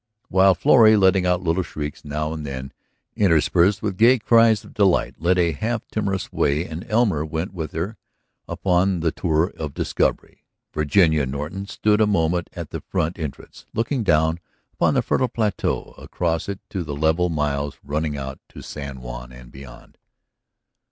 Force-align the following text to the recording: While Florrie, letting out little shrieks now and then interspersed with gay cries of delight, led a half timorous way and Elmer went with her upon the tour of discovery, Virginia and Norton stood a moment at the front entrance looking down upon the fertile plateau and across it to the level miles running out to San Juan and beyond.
While 0.29 0.55
Florrie, 0.55 0.97
letting 0.97 1.27
out 1.27 1.43
little 1.43 1.61
shrieks 1.61 2.03
now 2.03 2.33
and 2.33 2.43
then 2.43 2.73
interspersed 3.15 3.83
with 3.83 3.99
gay 3.99 4.17
cries 4.17 4.63
of 4.65 4.73
delight, 4.73 5.13
led 5.21 5.37
a 5.37 5.51
half 5.51 5.87
timorous 5.89 6.33
way 6.33 6.65
and 6.65 6.83
Elmer 6.89 7.23
went 7.23 7.53
with 7.53 7.71
her 7.73 7.97
upon 8.47 9.01
the 9.01 9.11
tour 9.11 9.53
of 9.55 9.75
discovery, 9.75 10.43
Virginia 10.73 11.21
and 11.21 11.31
Norton 11.31 11.67
stood 11.67 12.01
a 12.01 12.07
moment 12.07 12.49
at 12.53 12.71
the 12.71 12.81
front 12.81 13.19
entrance 13.19 13.67
looking 13.75 14.03
down 14.03 14.39
upon 14.73 14.95
the 14.95 15.03
fertile 15.03 15.27
plateau 15.27 15.93
and 15.95 16.05
across 16.05 16.49
it 16.49 16.61
to 16.71 16.83
the 16.83 16.95
level 16.95 17.29
miles 17.29 17.77
running 17.83 18.17
out 18.17 18.39
to 18.49 18.63
San 18.63 19.01
Juan 19.01 19.31
and 19.31 19.51
beyond. 19.51 19.99